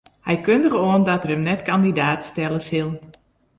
[0.27, 2.89] Hy kundige oan dat er him net kandidaat stelle sil.